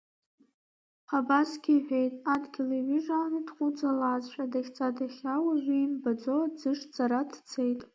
[1.17, 6.11] Абасгьы иҳәеит, адгьыл еиҩыжааны дхәыҵалазшәа, дахьца-дахьаа уаҩы имбо
[6.45, 7.81] аӡы шцара дцеит.